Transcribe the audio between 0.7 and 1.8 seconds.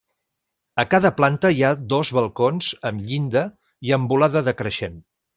A cada planta hi ha